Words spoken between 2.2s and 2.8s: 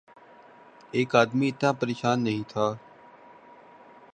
نہیں تھا۔